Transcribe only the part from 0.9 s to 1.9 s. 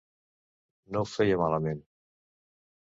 No ho feia malament.